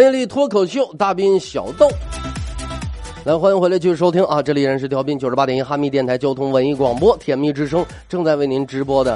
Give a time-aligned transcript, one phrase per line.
[0.00, 1.86] 魅力脱口秀，大斌小豆。
[3.22, 4.42] 来，欢迎回来继续收听啊！
[4.42, 9.12] 这里依然是调频九十八点一哈密电台交通文艺广播，甜蜜之声正在为您直播的，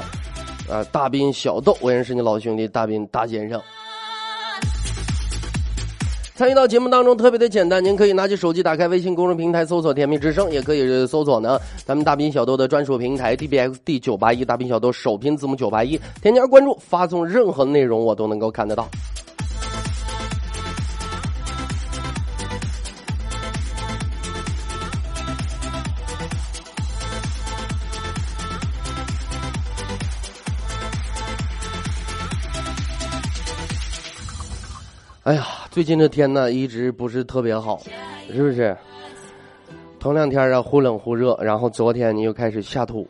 [0.69, 3.59] 啊，大斌小豆，我也是你老兄弟大斌大先生。
[6.35, 18.87] 参与到节目当中特别的简单，您可以拿起手机打开微信公众平台搜索“甜蜜之声”，也可以搜索呢咱们大斌小豆的专属平台 dbxd 九八一大斌小豆首拼字母九八一，添加关注，发送任何内容我都能够看得到。
[35.25, 37.81] 哎呀，最近这天呢一直不是特别好，
[38.31, 38.77] 是不是？
[39.99, 43.07] 头两天啊忽冷忽热，然后昨天你又开始下土，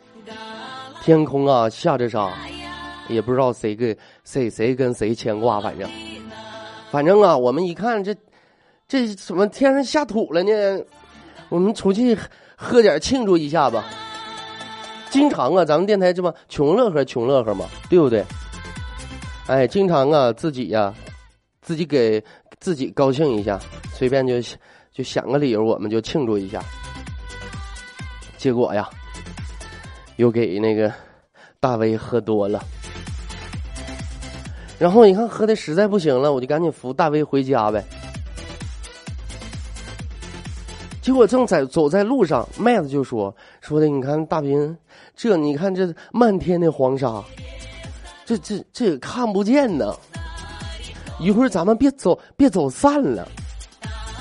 [1.02, 2.32] 天空啊下着沙，
[3.10, 5.86] 也不知道谁跟谁谁跟谁牵挂，反正，
[6.90, 8.16] 反正啊，我们一看这
[8.88, 10.50] 这怎么天上下土了呢？
[11.50, 12.16] 我们出去
[12.56, 13.84] 喝点庆祝一下吧。
[15.10, 18.24] 经常啊，咱们电台这么穷乐呵穷乐呵嘛，对不对？
[19.48, 20.94] 哎，经常啊自己呀。
[21.66, 22.22] 自己给
[22.60, 23.58] 自己高兴一下，
[23.92, 24.40] 随便就
[24.92, 26.62] 就想个理由，我们就庆祝一下。
[28.38, 28.88] 结果呀，
[30.14, 30.92] 又给那个
[31.58, 32.62] 大威喝多了，
[34.78, 37.84] 然后你看喝的实在不行了，我就赶紧扶大威回家呗。
[41.02, 44.78] 结果正在走在路上，麦子就说说的，你看大兵，
[45.16, 47.20] 这你看这漫天的黄沙，
[48.24, 49.92] 这这这也看不见呢。
[51.18, 53.26] 一会儿咱们别走，别走散了。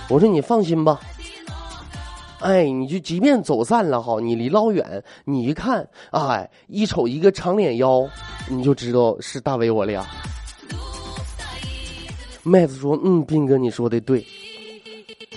[0.09, 0.99] 我说你放心吧。
[2.39, 8.07] 哎，你就即便走散了哈，你离老远，你一看，哎，一瞅一个长脸妖，
[8.47, 10.05] 你就知道是大伟我俩。
[12.43, 14.23] 麦子说：“嗯，斌哥，你说的对。”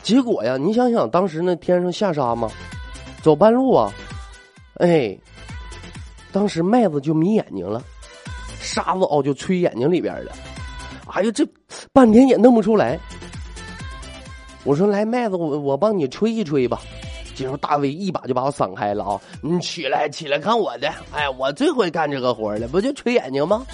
[0.03, 2.51] 结果呀，你想想，当时那天上下沙嘛，
[3.23, 3.91] 走半路啊，
[4.75, 5.17] 哎，
[6.31, 7.83] 当时麦子就迷眼睛了，
[8.61, 10.33] 沙子哦就吹眼睛里边了。
[11.15, 11.47] 哎呀，这
[11.93, 12.99] 半天也弄不出来。
[14.65, 16.81] 我说来麦子，我我帮你吹一吹吧。
[17.35, 19.21] 结果大威一把就把我闪开了啊！
[19.41, 23.65] 你起来起来看我的，哎，我最会干这个活了，不就吹眼睛吗？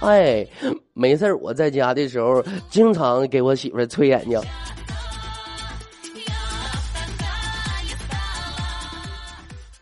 [0.00, 0.46] 哎，
[0.92, 4.38] 没事我在家的时候经常给我媳妇吹眼睛。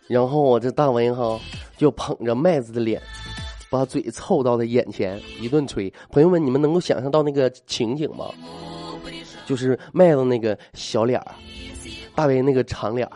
[0.07, 1.41] 然后我这大威哈
[1.77, 3.03] 就捧着麦子的脸。
[3.73, 8.27] 把嘴凑到他眼前一顿吹，朋友们，你们能够想象到那个情景吗？
[9.47, 11.35] 就是麦子那个小脸儿，
[12.15, 13.13] 大威那个长脸儿，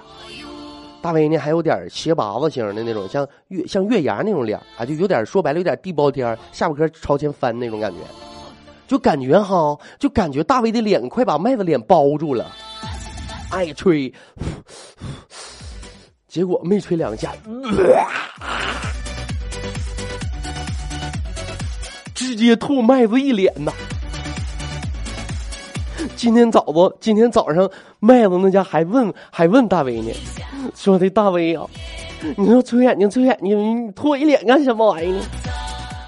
[1.03, 7.99] 大威呢还有点斜拔子型的那种，像月像月牙那种脸啊，就有点说白了有点地包天下巴颏朝前翻那种感觉，
[8.88, 12.50] 就感觉哈，就感觉大威的脸快把麦子脸包住了，
[13.50, 14.11] 爱吹，
[16.27, 17.34] 结果没吹两下。
[22.16, 23.71] 直接吐麦子一脸呐！
[26.16, 26.91] 今天早不？
[26.99, 30.10] 今天早上麦子那家还问还问大威呢，
[30.75, 31.66] 说的大威啊，
[32.38, 35.21] 你说吹眼睛吹眼睛，你吐我一脸干什么玩意呢？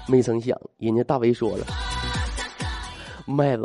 [0.07, 1.65] 没成想，人家大威说了，
[3.27, 3.63] 麦子，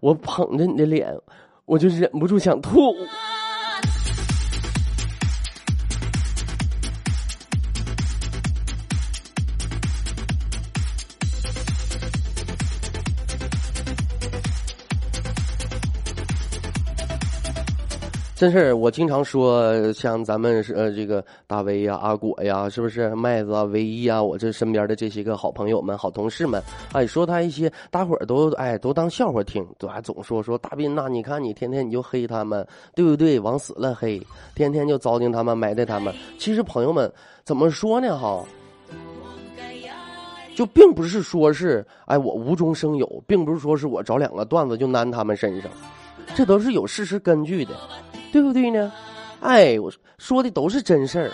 [0.00, 1.16] 我捧着你的脸，
[1.64, 2.94] 我就忍不住想吐。
[18.40, 26.58] 真是，我经常说，像咱们是呃这个大威呀、阿果呀，是不是麦子啊、唯一啊，我这身边的这些个好朋友们、好同事们，
[26.94, 33.38] 哎，说他一些，大伙儿都哎都当笑话听，都还总说说大斌呐，你看你天天你就黑他们，对不对？
[33.38, 34.18] 往死了黑，
[34.54, 36.10] 天天就糟践他们、埋汰他们。
[36.38, 37.12] 其实朋友们
[37.44, 38.18] 怎么说呢？
[38.18, 38.42] 哈，
[40.56, 45.70] 就并不是说是哎我无中生有，并不是说是我找两个段子就难他们身上，
[46.34, 47.74] 这都是有事实根据的。
[48.32, 48.92] 对不对呢？
[49.40, 51.32] 哎，我说的都是真事儿。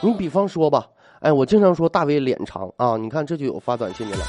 [0.00, 0.84] 你比方说吧，
[1.20, 4.24] 哎，我经常说大威脸长啊，你看这就有发短信的了。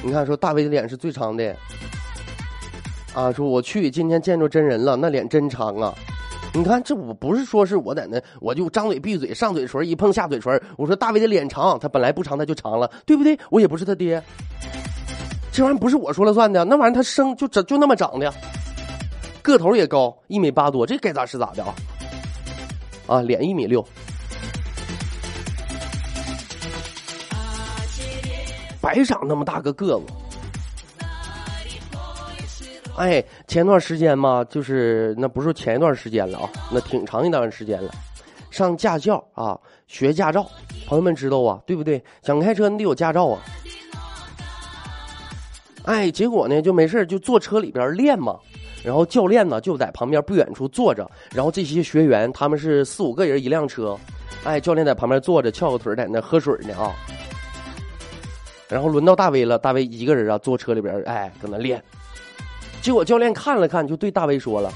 [0.00, 1.56] 你看说大威的脸是最长的，
[3.12, 5.92] 啊，说我去今天见着真人了，那脸真长啊。
[6.56, 13.38] 你看这我不是说是我在那，我就张嘴闭嘴，上嘴唇一碰下嘴唇，我说大威的脸长，他本来不长他就长了，对不对？
[13.50, 14.22] 我也不是他爹，
[15.52, 18.32] 这玩意儿不是我说了算的，那玩意儿他生就长就那么长的，
[19.42, 21.74] 个头也高，一米八多，这该咋是咋的啊？
[23.06, 23.86] 啊，脸一米六。
[28.80, 30.06] 白长那么大个个子，
[32.96, 37.90] 哎，前段时间嘛，就是那不是前一段时间了啊，那挺长一段时间了。
[38.50, 40.48] 上驾校啊，学驾照，
[40.86, 42.02] 朋友们知道啊，对不对？
[42.22, 43.42] 想开车你得有驾照啊。
[45.84, 48.38] 哎，结果呢，就没事就坐车里边练嘛，
[48.82, 53.94] 然后教练呢就在旁边不远处坐着，然后这些学员他们是四五个人一辆车，
[54.44, 56.94] 哎，教练在旁边坐着翘个腿在那喝水呢啊。
[58.68, 61.82] 然后轮到大威了，大威一个人啊，坐车里边，哎，搁那练。
[62.82, 64.70] 结果教练看了看，就对大威说了：“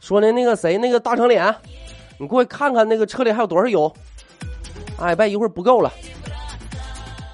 [0.00, 1.54] 说呢，那个谁，那个大长脸，
[2.18, 3.92] 你过去看看那个车里还有多少油？
[4.98, 5.92] 哎，别一会儿不够了。”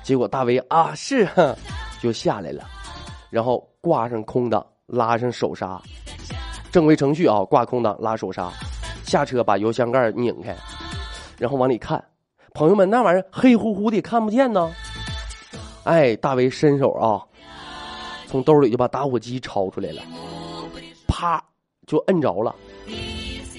[0.02, 1.28] 结果大威啊，是，
[2.00, 2.64] 就下来了，
[3.28, 5.82] 然后挂上空挡，拉上手刹，
[6.70, 8.50] 正规程序啊，挂空挡，拉手刹，
[9.04, 10.56] 下车把油箱盖拧开，
[11.36, 12.02] 然后往里看，
[12.54, 14.72] 朋友们，那玩意儿黑乎乎的，看不见呢。
[15.82, 17.20] 哎，大威伸手啊，
[18.26, 20.02] 从兜里就把打火机抄出来了，
[21.06, 21.42] 啪
[21.86, 22.54] 就摁着了，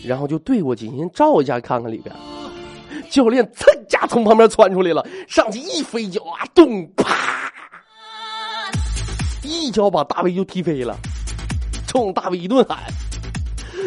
[0.05, 2.15] 然后就对过去先照一下看看里边。
[3.09, 7.51] 教练噌家从旁边窜出来了，上去一飞脚啊，咚啪，
[9.43, 10.95] 一脚把大威就踢飞了，
[11.87, 12.79] 冲大威一顿喊：“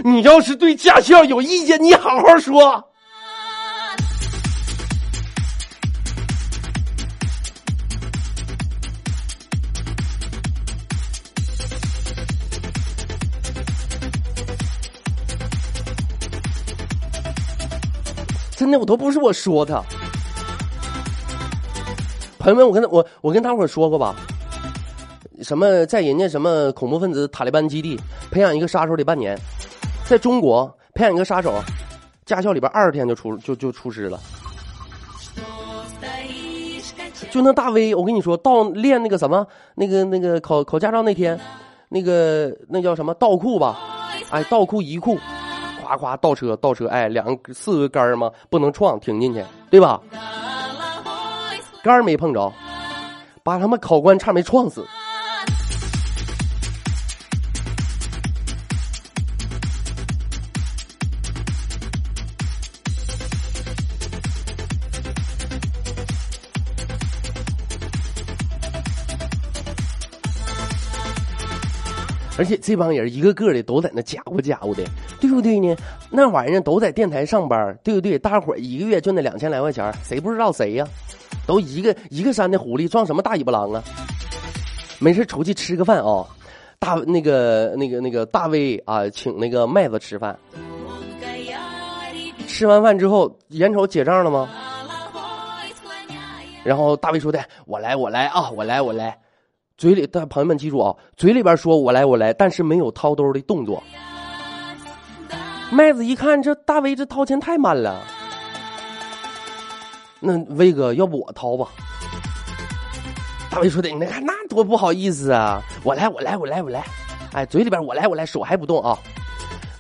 [0.03, 2.83] 你要是对驾校有意见，你好好说。”
[18.61, 19.83] 真的，我都不是我说的。
[22.39, 24.15] 朋友们，我跟他我我跟大伙说过吧，
[25.41, 27.99] 什么在人家什么恐怖分子塔利班基地
[28.31, 29.35] 培养一个杀手得半年，
[30.05, 31.55] 在中国培养一个杀手，
[32.27, 34.21] 驾校里边二十天就出就就出师了。
[37.31, 41.41] 就那大威，我跟你说到练那个什么那个那个考考驾照那天，
[41.89, 43.81] 那个那叫什么倒库吧，
[44.29, 45.19] 哎，倒库一库。
[45.91, 50.01] 夸夸倒车倒车，哎，两四个杆儿嘛，不能撞，停进去，对吧？
[51.83, 52.53] 杆儿没碰着，
[53.43, 54.85] 把他们考官差没撞死。
[72.41, 74.83] 而且这帮人一个个的都在那家伙家伙的，
[75.21, 75.77] 对不对呢？
[76.11, 78.19] 那玩意儿都在电台上班，对不对？
[78.19, 80.89] 大伙一个月就那两千来块钱，谁不知道谁呀？
[81.47, 83.85] 都一个一个山的狐狸撞什么大尾巴狼啊？
[85.01, 86.25] 没事出去吃个饭啊，
[86.79, 90.35] 大那个那个那个大威啊，请那个麦子吃饭。
[92.47, 94.49] 吃完饭之后，眼瞅结账了吗？
[96.65, 99.19] 然后大威说的：“我来，我来啊，我来，我来。”
[99.81, 103.83] 嘴里，但朋友们记住啊，嘴里边说我来我来，但是没有掏兜的动作。
[105.71, 108.05] 麦子一看这大威这掏钱太慢了，
[110.21, 111.67] 那威哥要不我掏吧？
[113.51, 115.63] 大威说的，你看那多不好意思啊！
[115.83, 116.85] 我来我来我来我来，
[117.33, 118.99] 哎，嘴里边我来我来，手还不动啊。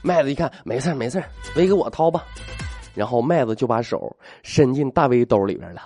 [0.00, 1.23] 麦子一看没事没事
[1.57, 2.25] 威哥我掏吧，
[2.95, 5.83] 然后麦子就把手伸进大威兜里边了，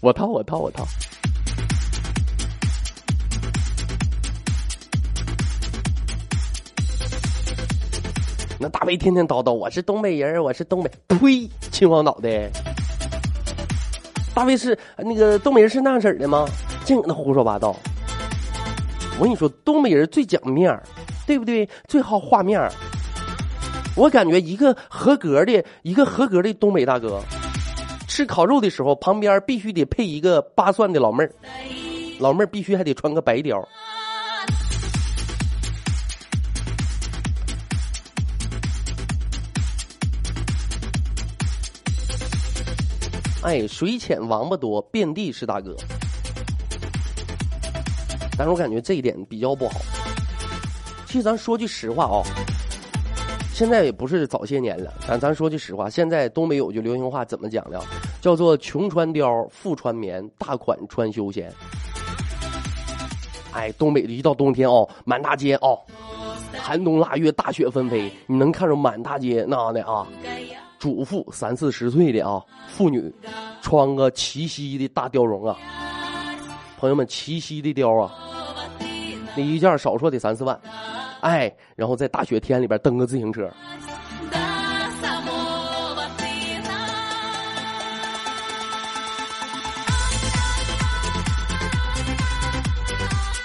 [0.00, 0.86] 我掏我掏我掏。
[8.64, 12.48] 那大威天天叨叨，我是东北人，我是东北，呸，秦皇岛的。
[14.34, 16.46] 大卫是那个东北人是那样式的吗？
[16.82, 17.76] 净搁那胡说八道。
[19.18, 20.82] 我跟你说，东北人最讲面儿，
[21.26, 21.68] 对不对？
[21.88, 22.72] 最好画面儿。
[23.96, 27.20] 我感觉一个合格的，一个合格的东北大哥，
[28.08, 31.30] 吃烤肉的时候旁边必须得配一个扒蒜的老妹儿，
[32.18, 33.62] 老妹儿必须还得穿个白貂。
[43.44, 45.76] 哎，水浅王八多，遍地是大哥。
[48.38, 49.80] 但是我感觉这一点比较不好。
[51.06, 52.24] 其实咱说句实话啊，
[53.52, 57.78] 现在也不是早些年了，咱咱说句实话，现在东北有句流行话怎么讲的？
[58.22, 61.52] 叫做“穷穿貂，富穿棉，大款穿休闲”。
[63.52, 65.78] 哎，东北的一到冬天哦，满大街哦，
[66.58, 70.06] 寒冬腊月，大雪纷飞，你能看着满大街那样的啊，
[70.84, 73.10] 主妇三四十岁的啊，妇女
[73.62, 75.56] 穿个齐膝的大貂绒啊，
[76.78, 78.12] 朋友们，齐膝的貂啊，
[79.34, 80.60] 那一件少说得三四万，
[81.22, 83.50] 哎，然后在大雪天里边蹬个自行车。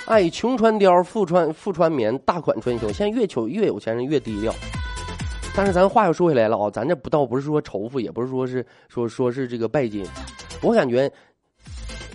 [0.08, 2.92] 哎，穷穿貂，富穿富穿棉，大款穿休。
[2.92, 4.54] 现在越穷越有钱人越低调。
[5.60, 10.08] 但是咱话又说回来了啊，咱这不倒不是说仇富，也不是说是说说是这个拜金。
[10.62, 11.12] 我感觉，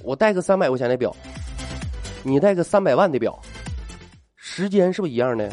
[0.02, 1.14] 我带个三百块钱的表，
[2.22, 3.38] 你带个三百万的表，
[4.34, 5.52] 时间是不是一样的？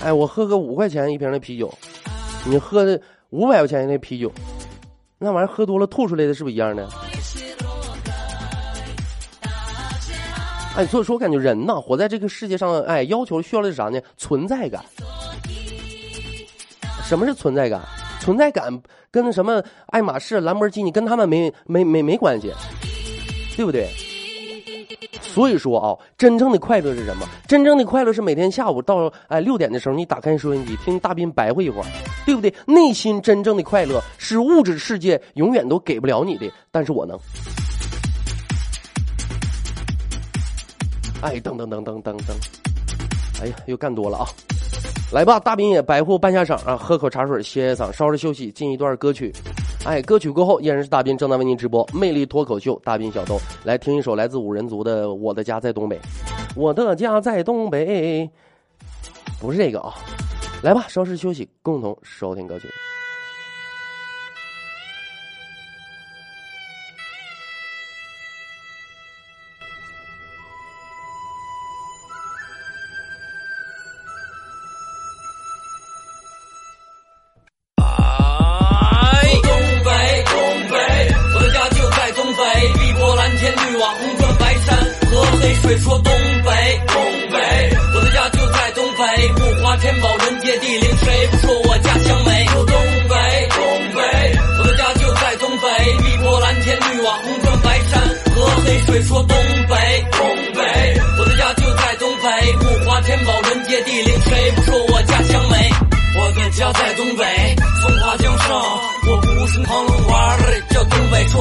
[0.00, 1.70] 哎，我喝个五块钱一瓶的啤酒，
[2.46, 2.98] 你喝的
[3.28, 4.32] 五百块钱的啤酒。
[5.18, 6.88] 那玩意儿喝多了吐出来的是不是一样的？
[10.78, 14.00] 哎，所以说我感觉人呐，活在这个世界上，哎，要求需要的是啥呢？
[14.16, 14.80] 存在感。
[17.02, 17.80] 什么是存在感？
[18.20, 18.72] 存在感
[19.10, 22.52] 跟什么爱马仕、兰博基尼跟他们没没没没关系，
[23.56, 23.88] 对不对？
[25.20, 27.26] 所以说啊，真正的快乐是什么？
[27.48, 31.86] 真正的快乐是每天下午到哎六点的时候，你打开收音机听大斌白话一会儿，
[32.24, 32.54] 对不对？
[32.68, 37.18] 内心真正的快乐是物质世界永远都给不了你的，但是我能。
[41.20, 44.26] 哎，噔噔噔噔噔噔，哎呀，又干多了啊！
[45.12, 49.32] 来吧，大兵也白户半下场啊，喝口茶水歇歇嗓，稍事休息，进一段歌曲。
[49.84, 55.96] 哎，歌曲过后依然是大兵正在为您直播《魅力脱口秀》，大兵小豆来听一首来自五人族的《我的家在东北》，
[56.54, 58.30] 我的家在东北，
[59.40, 59.94] 不是这个啊，
[60.62, 62.68] 来吧，稍事休息，共同收听歌曲。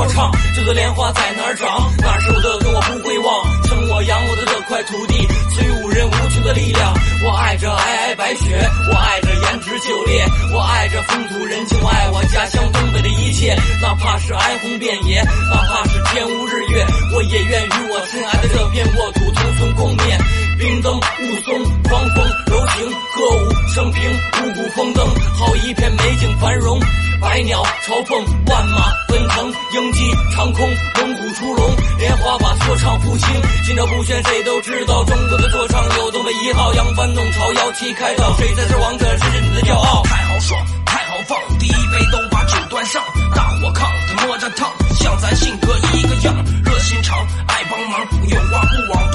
[0.07, 1.91] 唱，这个莲花在哪儿长？
[1.99, 3.45] 那是我的根，我不会忘。
[3.67, 6.93] 生我养我的这块土地，赐予无人无穷的力量。
[7.25, 13.55] 我爱这皑皑白雪，我爱这胭脂酒烈，我爱这风土人情，我爱我家乡东北的一切。
[13.81, 20.17] 哪怕是哀鸿遍野，哪怕是天无日月，我也愿与我亲爱的这片沃土同存共灭。
[20.57, 20.99] 冰灯雾
[21.45, 21.53] 凇，
[21.87, 26.79] 狂风柔情，歌舞升平，五谷丰登，好一片美景繁荣。
[27.21, 33.27] 百鸟朝凤，万马奔腾，鹰击长空，猛虎出笼，莲花把说唱复兴。
[33.65, 40.01] 心照不宣，谁都知道，中国的说唱有东北一号，扬帆弄潮，摇旗开道，谁才是王者，谁是你的骄傲？
[40.05, 43.03] 太豪爽，太豪放，第一杯都把酒端上，
[43.35, 43.85] 大火炕，
[44.15, 46.35] 他摸着烫，像咱性格一个样，
[46.65, 49.11] 热心肠，爱帮忙，有话不往，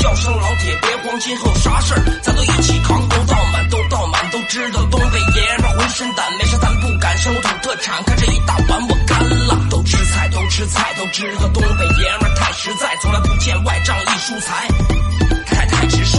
[0.00, 7.18] 叫声老铁别慌，今后啥事儿咱都一起扛，都倒满，都倒满，都知道东北爷们浑身胆，没事咱不敢。
[7.18, 9.68] 生土特产，看这一大碗我干了。
[9.68, 14.66] 都吃菜，都吃菜，都知道东北爷们太实在，从来不见外仗义疏财，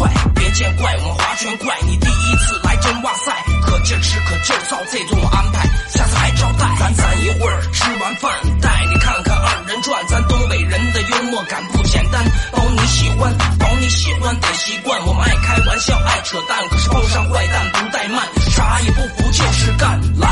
[0.08, 0.32] 太太直率。
[0.36, 3.32] 别见怪，我们划拳怪你第一次来真哇塞，
[3.66, 6.66] 可劲吃可劲造，这顿我安排，下次还招待。
[6.80, 8.32] 咱攒一会儿，吃完饭
[8.62, 15.00] 带你看看二人转，咱东北人的幽默感不简单，包你喜欢，包你喜欢得习惯。
[15.06, 20.28] 我们爱开玩笑，爱扯淡，可是碰上坏蛋不怠慢，啥也不服就是干，来。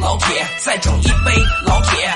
[0.00, 1.34] 老铁，再整一杯。
[1.66, 2.08] 老铁，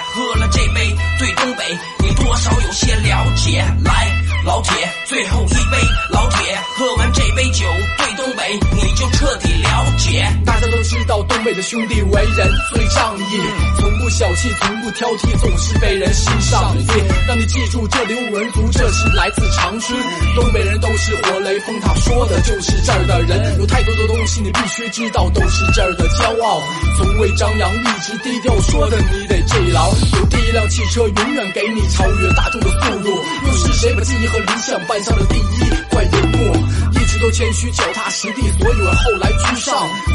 [4.44, 4.72] 老铁，
[5.06, 5.78] 最后一杯。
[6.10, 7.64] 老铁，喝完这杯酒，
[11.12, 13.40] 家都知道，东北的兄弟为人最仗义，
[13.78, 16.74] 从不小气，从不挑剔，总是被人欣赏。
[17.28, 19.98] 让你记住，这里五人族，这是来自长春。
[20.34, 23.58] 东北人都是活雷锋他，说的就是这儿的人。
[23.58, 26.62] 有太多的东东西你必须知道，都是这儿的骄傲。
[26.96, 29.90] 从未张扬，一直低调，说的你得记牢。
[30.18, 33.10] 有第一辆汽车，永远给你超越大众的速度。
[33.46, 36.54] 又是谁把记忆和理想搬上了第一块银幕？
[37.22, 39.72] 都谦虚，脚踏实地，所以后来居上。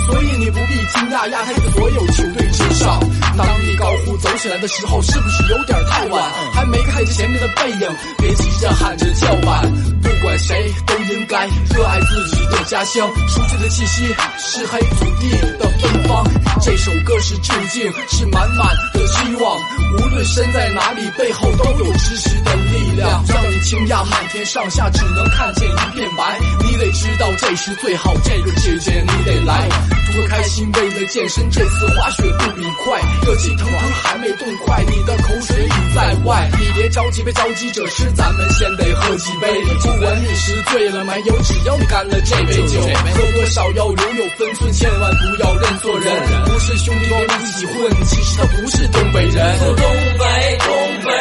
[0.07, 2.99] 所以你不必惊讶，亚太的所有球队之上。
[3.37, 6.21] 当你高呼走起来的时候，是不是有点太晚？
[6.53, 9.63] 还没看见前面的背影，别急着喊着叫板。
[10.01, 14.05] 不管谁都应该热爱自己的家乡，熟悉的气息
[14.37, 16.25] 是黑土地的芬芳。
[16.61, 19.57] 这首歌是致敬，是满满的希望。
[19.93, 26.39] 无论身在哪里，背后都有支持的力量，让你惊讶满天上下只能看见一片白。
[26.63, 29.67] 你得知道这是最好，这个季节你得来。
[30.07, 36.50] 图个开心，为了健身，这次滑雪不比快，热气腾腾还没冻快，你的口水已在外。
[36.57, 39.48] 你别着急，别着急，这事咱们先得喝几杯。
[39.81, 46.46] 不管你是醉了没有，只要你干了这杯酒，喝多少要留有分寸，千万不要认错人。
[46.46, 49.60] 不是兄弟别一起混，其实他不是东北人。
[49.60, 51.13] 东北，东北，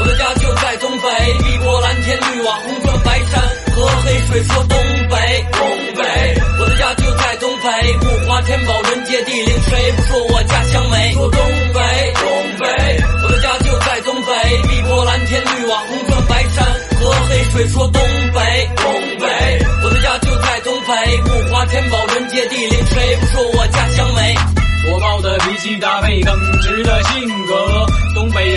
[0.00, 1.08] 我的家就在东北，
[1.44, 3.40] 碧波蓝天，绿瓦红砖白山
[3.74, 4.42] 和黑水。
[4.44, 4.76] 说东
[5.08, 5.16] 北，
[5.52, 5.62] 东
[5.96, 6.02] 北，
[6.60, 7.68] 我的家就在东北，
[8.02, 11.12] 物华天宝，人杰地灵，谁不说我家乡美？
[11.12, 11.40] 说东
[11.72, 11.80] 北，
[12.18, 12.26] 东
[12.58, 12.66] 北，
[13.22, 14.32] 我的家就在东北，
[14.68, 16.66] 碧波蓝天，绿瓦红砖白山
[16.98, 17.68] 和黑水。
[17.68, 18.02] 说东
[18.34, 19.26] 北，东北，
[19.84, 20.92] 我的家就在东北，
[21.22, 24.34] 物华天宝，人杰地灵，谁不说我家乡美？
[24.86, 27.86] 火爆的脾气搭配耿直的性格，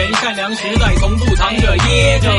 [0.01, 2.31] 人善良实在，从不藏着掖着。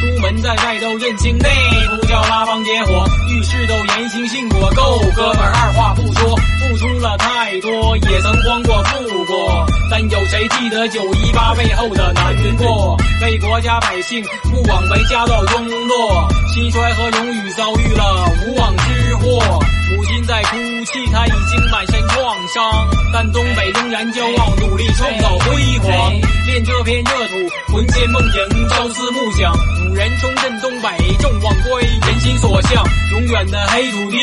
[0.00, 1.48] 出门在外都认清内
[1.88, 12.96] 不叫拉帮结伙，遇事都言行信果，够哥们二话不说，付出了太多，也曾慌过富过，但有谁记得九一八背后的难过？
[13.22, 19.60] 为国家百姓不枉为家道中落，兴衰和荣誉遭遇了无妄之祸。
[19.94, 26.12] 母亲在哭气他已经满身创伤，但东北仍然骄傲，努力创造辉煌。
[26.46, 29.52] 练这片热土，魂牵梦萦，朝思暮想。
[29.52, 30.88] 五人重振东北，
[31.20, 32.84] 众望归，人心所向。
[33.12, 34.18] 永远的黑土地，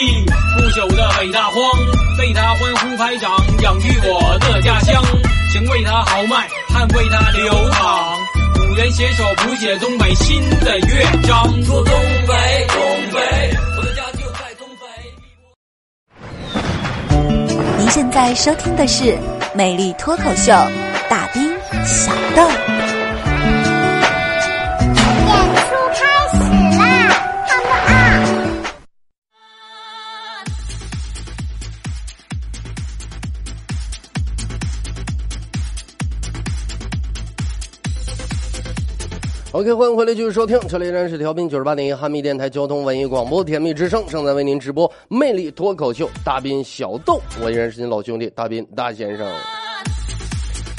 [0.56, 1.62] 不朽的北大荒，
[2.20, 5.04] 为他欢呼拍掌，养育我的家乡。
[5.52, 8.18] 请为他豪迈，捍卫他流淌。
[8.70, 11.64] 五人携手谱写东北新的乐章。
[11.64, 11.94] 说东
[12.28, 12.91] 北，东，
[17.94, 19.04] 现在收听的是
[19.54, 20.54] 《美丽脱口秀》，
[21.10, 21.52] 大兵
[21.84, 22.71] 小豆。
[39.62, 49.32] OK，欢迎回来继续收听，这里依然是调频九十八点一哈密电台交通文艺广播甜蜜之声，正在为您直播魅力脱口秀大斌小豆，我依然是您老兄弟大斌大先生。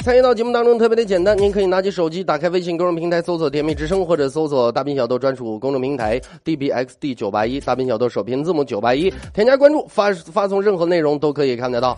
[0.03, 11.97] 参与到节目当中特别的简单，您可以拿起手机，打开微信公众平台，搜索“甜蜜之声”或者搜索“大斌小豆”专属公众平台 “dbxd 九八一”，大斌小豆首拼字母九八一，添加关注，发发送任何内容都可以看得到。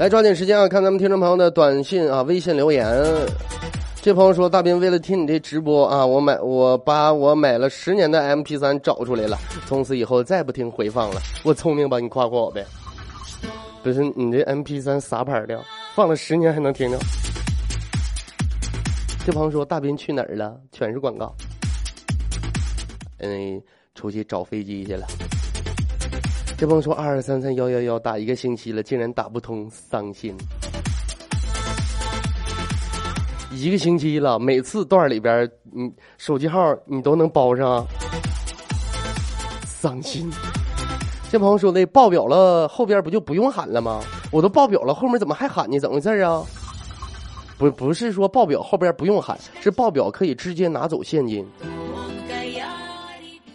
[0.00, 3.04] 来抓紧时间啊，看咱们听众朋友的短信啊、微信留言。
[4.00, 11.20] 这朋友说：“大斌，为了听你这直播啊，我买我把我买了十年的 MP 3找出来了，从此以后再不听回放了。
[11.44, 11.98] 我聪明吧？
[11.98, 12.64] 你夸夸我呗。
[13.82, 15.62] 不是你这 MP 3啥牌的？
[15.94, 16.98] 放了十年还能听着？”
[19.26, 20.56] 这朋友说：“大斌去哪儿了？
[20.72, 21.34] 全是广告。”
[23.20, 23.60] 嗯，
[23.94, 25.06] 出去找飞机去了。
[26.60, 30.36] 这朋友说：“二二三三幺幺幺打一个星期了，竟然打不通，伤心。”
[33.50, 37.82] 一个星期了，每次段里边，你手机号你都能包上，
[39.64, 40.30] 伤心。
[41.30, 44.02] 这朋友说的报表了，后边不就不用喊了吗？
[44.30, 45.78] 我都报表了，后面怎么还喊呢？
[45.78, 46.42] 怎么回事啊？
[47.56, 51.42] 不，不是说报表后边不用喊，是报表可以直接拿走现金。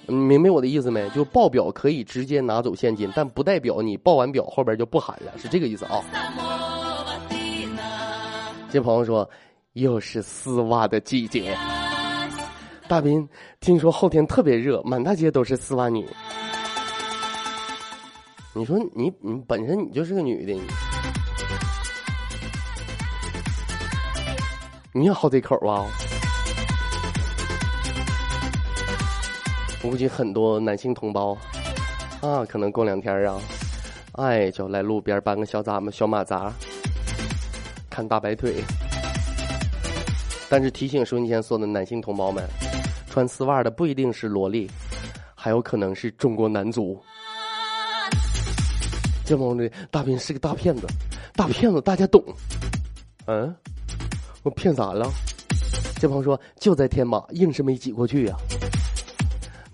[0.07, 1.09] 你明白我的意思没？
[1.09, 6.01] 就报表可以直接拿走现金，但不代表你报完表后边就不喊了，是这个意思啊。
[8.69, 9.29] 这朋友说，
[9.73, 11.57] 又是丝袜的季节。
[12.87, 13.27] 大斌，
[13.59, 16.07] 听说后天特别热，满大街都是丝袜女。
[18.53, 20.61] 你说你你本身你就是个女的，你
[24.93, 25.85] 你也好这口啊？
[29.89, 31.38] 估计很多男性同胞
[32.21, 33.39] 啊，可能过两天啊，
[34.13, 36.52] 哎，就来路边搬个小咱们小马扎，
[37.89, 38.56] 看大白腿。
[40.50, 42.43] 但是提醒收音机前所有的男性同胞们，
[43.10, 44.69] 穿丝袜的不一定是萝莉，
[45.34, 47.00] 还有可能是中国男足。
[49.24, 50.86] 这帮的大兵是个大骗子，
[51.36, 52.21] 大骗子大家懂。
[53.28, 53.56] 嗯，
[54.43, 55.10] 我骗咋了？
[56.00, 58.36] 这帮说就在天马，硬是没挤过去呀。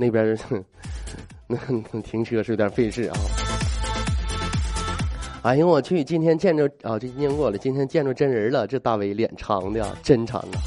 [0.02, 0.36] 那边
[1.46, 1.56] 那
[2.02, 3.16] 停车是有点费事啊。
[5.44, 6.04] 哎呦我去！
[6.04, 8.66] 今天见着啊，这今天过了，今天见着真人了。
[8.66, 10.58] 这大伟脸长的真长啊。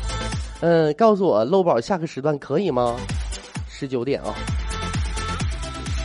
[0.60, 2.96] 嗯，告诉我，漏宝下个时段可以吗？
[3.68, 4.34] 十九点啊。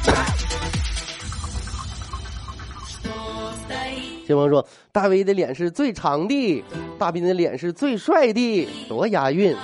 [4.25, 6.63] 金鹏说：“大威的脸是最长的，
[6.99, 9.55] 大斌的脸是最帅的，多押韵。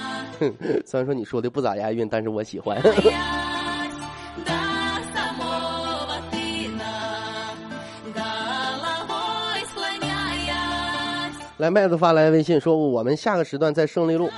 [0.83, 2.81] 虽然说你说的不咋押韵，但是我喜欢。
[11.57, 14.29] 来，麦子发来微信说，我们下个时段在胜利路，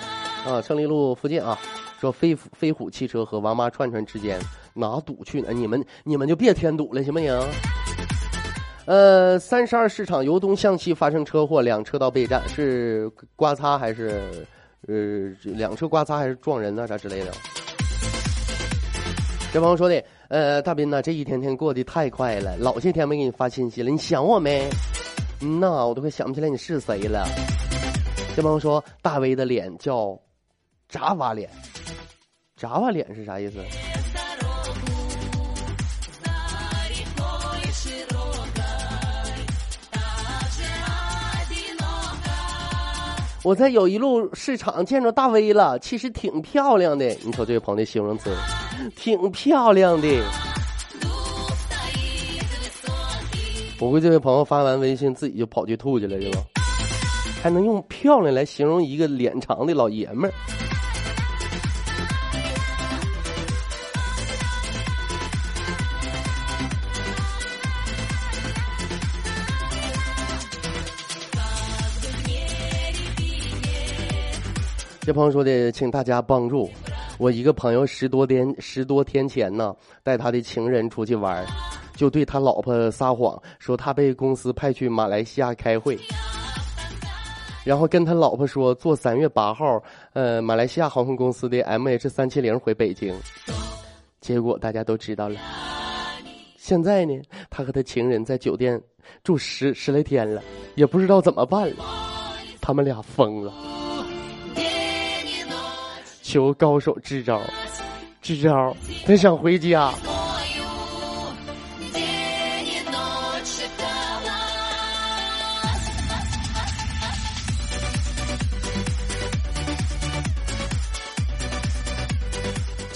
[0.46, 1.58] 啊，胜利路附近啊，
[2.00, 4.40] 说飞飞虎汽车和王妈串串之间
[4.76, 5.52] 哪堵去呢？
[5.52, 7.36] 你们你们就别添堵了，行不行？”
[8.86, 14.22] 呃，三十二市场由东向西发生车祸，两车道备战，是刮擦还是
[14.88, 14.96] 呃
[15.44, 17.32] 两车刮擦还是撞人啊啥之类的？
[19.52, 24.70] 这朋友说的，呃，大斌呐，这一天天过得太快了，老些天没给你发信息了，你想我没？
[25.40, 27.28] 嗯呐，我都快想不起来你是谁了。
[28.36, 30.20] 这朋友说，大威的脸叫
[30.90, 31.50] 炸瓦脸，
[32.56, 33.60] 炸瓦脸是啥意思？
[43.44, 47.06] 我在友谊路市场见着大威了，其实挺漂亮的。
[47.24, 48.36] 你瞅这位朋友的形容词，
[48.96, 50.08] 挺漂亮的。
[53.80, 56.44] 我估计这位朋友发完微信自己就跑去吐去了，是吧？
[57.44, 60.34] 还能用漂亮来形容一个脸长的老爷们儿？
[75.02, 76.70] 这朋友说的，请大家帮助
[77.20, 81.46] 我一个朋友，十多天十多天前呢，带他的情人出去玩儿，
[81.98, 85.98] 就对他老婆撒谎，说他被公司派去马来西亚开会，
[87.66, 89.82] 然后跟他老婆说坐三月八号，
[90.14, 93.14] 呃，马来西亚航空公司的 MH 三七零回北京，
[94.22, 95.40] 结果大家都知道了。
[96.56, 98.80] 现在呢，他和他情人在酒店
[99.24, 100.42] 住十十来天了，
[100.76, 101.78] 也不知道怎么办了，
[102.62, 103.52] 他们俩疯了。
[106.22, 107.42] 求高手支招，
[108.22, 108.76] 支招！
[109.06, 109.92] 他想回家。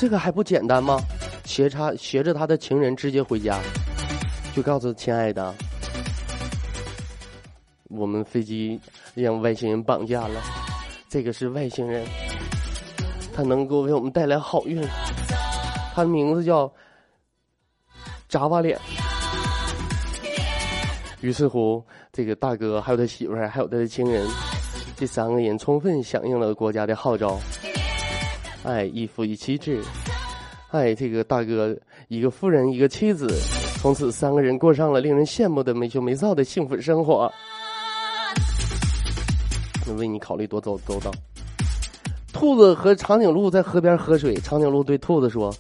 [0.02, 1.00] 这个还不简单吗？
[1.46, 3.60] 携他携着他的情人直接回家，
[4.56, 5.54] 就告诉亲爱的，
[7.88, 8.82] 我们飞机
[9.14, 10.42] 让外星人绑架了，
[11.08, 12.04] 这个是外星人。
[13.32, 14.82] 他能够为我们带来好运，
[15.94, 16.74] 他的名字叫
[18.28, 18.80] 炸瓦脸。
[21.20, 24.28] 于是乎，这个大哥还有他媳妇儿，还有他的情人，
[24.96, 27.40] 这三个人充分响应了国家的号召。
[28.64, 29.82] 哎，一夫一妻制。
[30.70, 31.76] 哎，这个大哥
[32.08, 33.28] 一个夫人，一个妻子，
[33.82, 37.32] 从此三个人过上了令人羡慕的没羞没臊的幸福生活。
[39.98, 41.12] 为你考虑多周周到。
[42.32, 44.36] 兔子和长颈鹿在河边喝水。
[44.36, 45.54] 长颈鹿对兔子说：“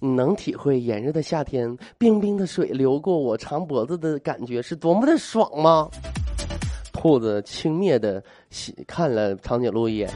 [0.00, 5.88] 你能体会炎热的夏天，冰冰的水流过我长脖子的感觉是多么的爽吗？”
[6.92, 8.22] 兔子轻蔑的
[8.86, 10.10] 看了长颈鹿一眼：“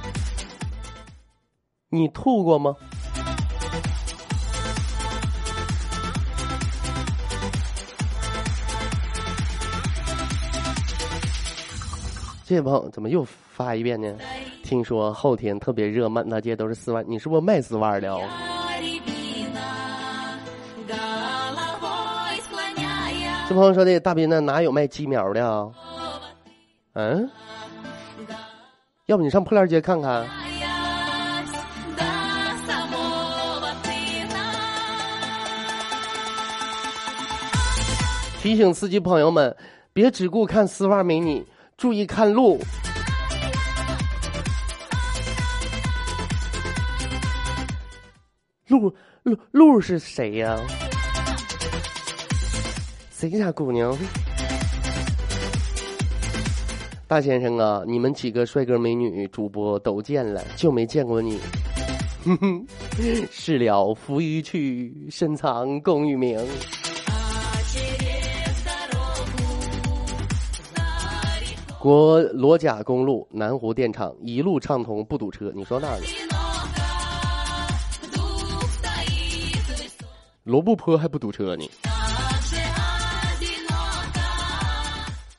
[1.90, 2.74] 你吐过吗？”
[12.44, 14.12] 这朋友怎么又发一遍呢？
[14.64, 17.00] 听说后天特别热，满大街都是丝袜。
[17.03, 18.20] 你是不是卖丝袜的？
[23.48, 25.72] 这朋友说的，大斌那哪有卖鸡苗的？
[26.94, 27.31] 嗯？
[29.07, 30.24] 要不你上破烂街看看。
[38.42, 39.55] 提醒司机朋友们，
[39.92, 41.44] 别只顾看丝袜美女，
[41.76, 42.59] 注意看路。
[48.68, 50.59] 路路路是谁呀？
[53.11, 53.94] 谁家姑娘？
[57.07, 61.38] 大先生啊，你们几个帅哥美女主播都见了，就没见过你。
[62.24, 62.66] 哼哼。
[63.31, 66.38] 事了拂衣去，深藏功与名。
[71.81, 75.51] 国罗甲公路南湖电厂一路畅通，不堵车。
[75.55, 75.99] 你说那儿？
[80.45, 81.66] 罗布泊还不堵车呢？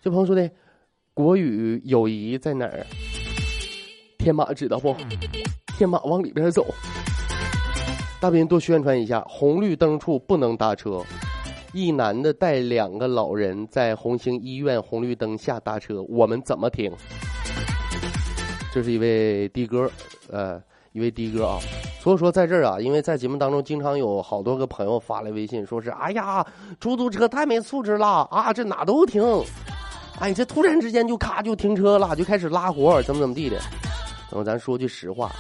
[0.02, 0.50] 这朋友说的，
[1.14, 2.84] 国语友谊在哪儿？
[4.18, 4.96] 天马知道不？
[5.78, 6.66] 天马往里边走。
[8.20, 11.04] 大兵多宣传一下，红绿灯处不能搭车。
[11.74, 16.92] 一男的带两个老人在红星医院红绿灯下搭车，我们怎么停？
[18.74, 19.90] 这是一位的哥，
[20.30, 21.60] 呃，一位的哥啊。
[22.02, 26.46] 所以说在这儿啊，因为在节目当中经常有好多个朋友发来微信，说是哎呀，
[26.80, 29.24] 出租车太没素质了啊，这哪都停，
[30.20, 33.56] 哎，这突然之间就咔就停车了，就开始拉活，怎么怎么地的。
[34.30, 35.32] 然后咱说句实话，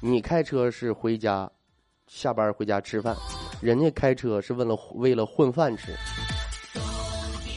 [0.00, 1.48] 你开车是回家，
[2.08, 3.14] 下班回家吃饭。
[3.60, 5.92] 人家开车是为了为了混饭吃，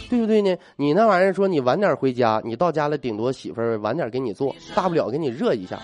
[0.09, 0.55] 对不对呢？
[0.75, 5.79] 你那玩意儿说你晚点回家，你到家了顶多媳妇儿晚点给你做，大不了给你热一下。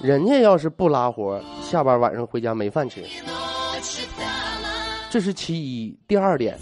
[0.00, 3.02] 人家要是不拉活，下班晚上回家没饭吃，
[5.10, 5.98] 这是其一。
[6.06, 6.56] 第二点，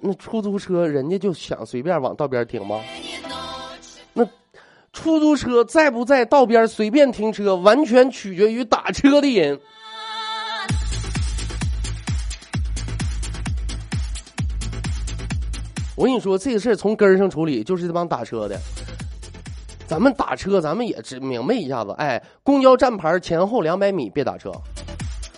[0.00, 2.80] 那出租车人家就想随便往道边停吗？
[4.12, 4.24] 那
[4.92, 9.60] 出租车在不在道边随便停车，完全取决于打车的人。
[15.96, 18.56] 我跟你说，这个事儿从根儿上处理，就是这帮打车的。
[19.86, 21.94] 咱们打车，咱们也知明白一下子。
[21.96, 24.52] 哎，公交站牌前后两百米别打车，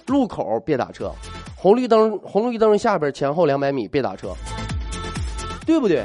[0.08, 1.12] 路口别打车，
[1.54, 4.34] 红绿灯红绿灯下边前后两百米别打车，
[5.64, 6.04] 对不对？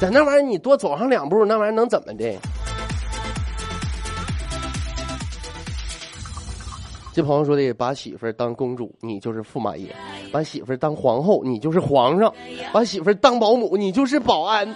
[0.00, 2.34] 在那玩意儿你多走上两步，那玩意儿能怎么的？
[7.16, 9.86] 这朋友说的，把媳妇儿当公主，你就是驸马爷；
[10.30, 12.30] 把媳妇儿当皇后，你就是皇上；
[12.74, 14.68] 把媳妇儿当保姆，你就是保安；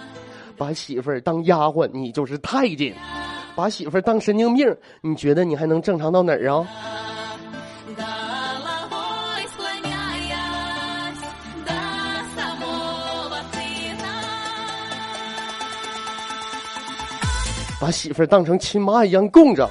[0.57, 2.95] 把媳妇儿当丫鬟，你就是太监；
[3.53, 6.67] 把媳妇儿当神经病，你觉得你还能正常到哪儿啊？
[17.79, 19.69] 把媳妇儿当成亲妈一样供着。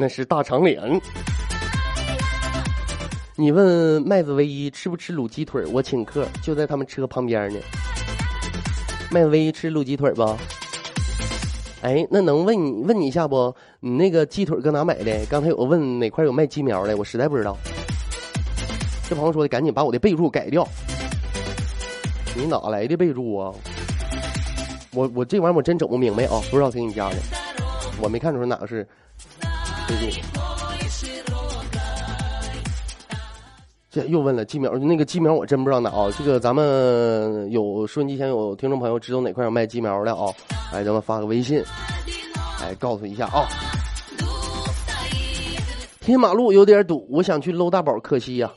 [0.00, 0.80] 那是大长脸。
[3.40, 5.64] 你问麦子唯一吃不吃卤鸡腿？
[5.66, 7.60] 我请客，就在他们车旁边呢。
[9.12, 10.36] 麦子唯一吃卤鸡腿不？
[11.82, 13.54] 哎，那能问你问你一下不？
[13.78, 15.24] 你那个鸡腿搁哪买的？
[15.26, 17.56] 刚才有个问哪块有卖鸡苗的，我实在不知道。
[19.08, 20.66] 这朋友说的，赶紧把我的备注改掉。
[22.34, 23.54] 你哪来的备注啊？
[24.92, 27.16] 我我这玩意儿我真整不明白啊，不知道谁给你加的，
[28.02, 28.82] 我没看出来哪个是
[29.86, 30.37] 备注。
[33.90, 36.10] 这又问了鸡苗，那个鸡苗我真不知道哪啊。
[36.18, 40.26] 这个咱们有收音机前有听众朋友知道哪块有卖鸡苗的啊？
[40.70, 41.64] 来，咱们发个微信，
[42.60, 43.48] 来告诉一下啊。
[46.00, 48.50] 天马路有点堵，我想去搂大宝，可惜呀，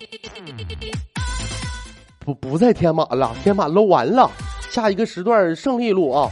[2.20, 4.30] 不不在天马了，天马搂完了，
[4.70, 6.30] 下一个时段胜利路啊。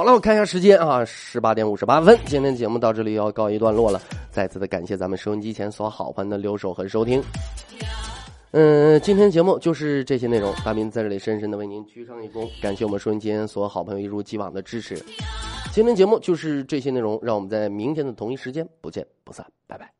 [0.00, 2.18] 好了，我看一下时间啊，十八点五十八分。
[2.24, 7.22] 今天节目到这里要告一段落了，再次的感谢咱们收音机前所好朋友的留守和收听。
[8.52, 14.96] 嗯，今天节目就是这些内容，大明在这里深深的为您鞠上一躬，感谢我们收音机前所有好朋友一如既往的支持。
[15.70, 19.99] 今天节目就是这些内容，让我们在明天的同一时间不见不散，拜拜。